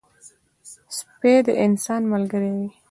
سپي 0.97 1.33
د 1.45 1.47
انسان 1.65 2.01
ملګری 2.13 2.51
وي. 2.57 2.69